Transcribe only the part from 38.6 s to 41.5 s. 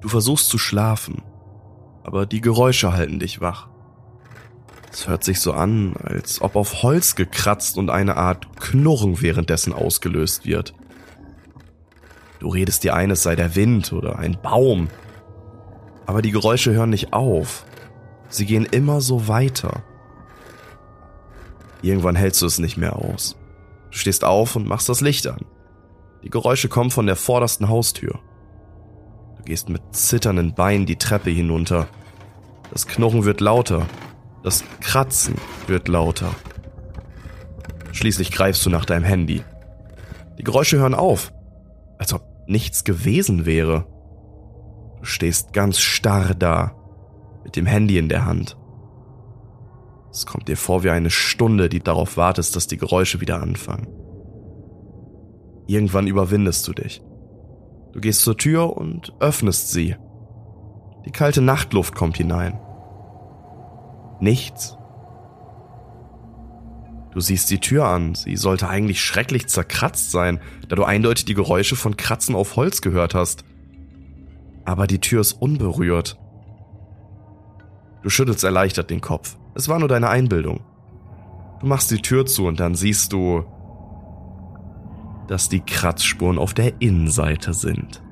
du nach deinem Handy. Die Geräusche hören auf,